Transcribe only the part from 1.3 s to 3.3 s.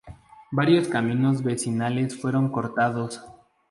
vecinales fueron cortados.